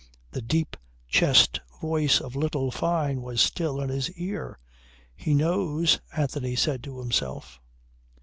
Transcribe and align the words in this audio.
The 0.31 0.41
deep 0.41 0.77
chest 1.07 1.59
voice 1.79 2.19
of 2.21 2.35
little 2.35 2.71
Fyne 2.71 3.21
was 3.21 3.39
still 3.39 3.79
in 3.79 3.89
his 3.89 4.09
ear. 4.13 4.57
"He 5.15 5.35
knows," 5.35 5.99
Anthony 6.17 6.55
said 6.55 6.83
to 6.85 6.97
himself. 6.97 7.59